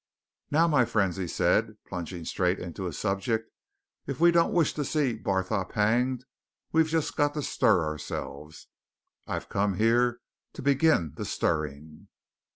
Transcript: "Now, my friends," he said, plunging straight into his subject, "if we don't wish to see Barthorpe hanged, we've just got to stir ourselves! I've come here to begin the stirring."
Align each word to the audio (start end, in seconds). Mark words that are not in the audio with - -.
"Now, 0.49 0.67
my 0.67 0.83
friends," 0.85 1.17
he 1.17 1.27
said, 1.27 1.77
plunging 1.87 2.25
straight 2.25 2.57
into 2.57 2.85
his 2.85 2.97
subject, 2.97 3.51
"if 4.07 4.19
we 4.19 4.31
don't 4.31 4.51
wish 4.51 4.73
to 4.73 4.83
see 4.83 5.13
Barthorpe 5.13 5.73
hanged, 5.73 6.25
we've 6.71 6.87
just 6.87 7.15
got 7.15 7.35
to 7.35 7.43
stir 7.43 7.85
ourselves! 7.85 8.65
I've 9.27 9.47
come 9.47 9.75
here 9.75 10.19
to 10.53 10.63
begin 10.63 11.13
the 11.17 11.23
stirring." 11.25 12.07